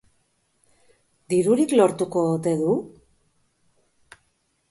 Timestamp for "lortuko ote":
1.81-2.53